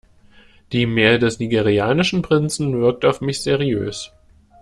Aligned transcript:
Die 0.71 0.87
Mail 0.87 1.19
des 1.19 1.37
nigerianischen 1.37 2.23
Prinzen 2.23 2.79
wirkt 2.81 3.05
auf 3.05 3.21
mich 3.21 3.43
seriös. 3.43 4.11